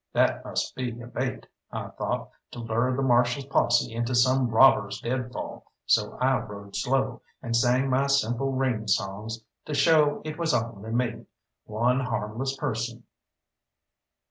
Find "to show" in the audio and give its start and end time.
9.65-10.23